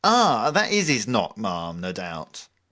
[0.03, 2.47] That is his knock, ma'am, no doubt.